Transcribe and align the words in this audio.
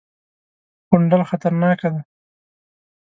_غونډل 0.87 1.21
خطرناکه 1.29 1.87
دی. 1.93 2.01